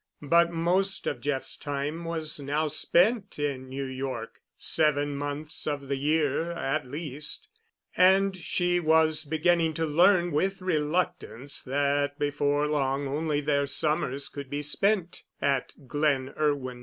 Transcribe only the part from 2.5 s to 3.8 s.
spent in